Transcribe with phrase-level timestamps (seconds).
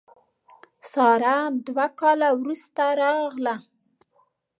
[0.91, 3.55] ساره دوه کاله وروسته راغله.